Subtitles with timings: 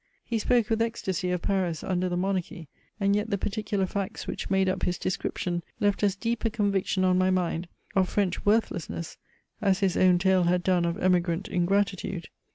[0.25, 2.67] He spoke with ecstasy of Paris under the Monarchy:
[2.99, 7.03] and yet the particular facts, which made up his description, left as deep a conviction
[7.03, 9.17] on my mind, of French worthlessness,
[9.61, 12.29] as his own tale had done of emigrant ingratitude.